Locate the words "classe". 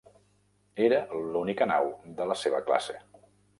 2.73-3.01